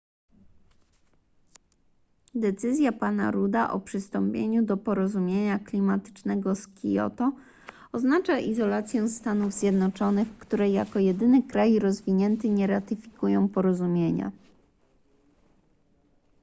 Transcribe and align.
decyzja 2.35 2.91
pana 2.91 3.31
rudda 3.31 3.71
o 3.71 3.79
przystąpieniu 3.79 4.65
do 4.65 4.77
porozumienia 4.77 5.59
klimatycznego 5.59 6.55
z 6.55 6.67
kioto 6.67 7.31
oznacza 7.91 8.39
izolację 8.39 9.09
stanów 9.09 9.53
zjednoczonych 9.53 10.37
które 10.39 10.69
jako 10.69 10.99
jedyny 10.99 11.43
kraj 11.43 11.79
rozwinięty 11.79 12.49
nie 12.49 12.67
ratyfikują 12.67 13.49
porozumienia 13.49 14.31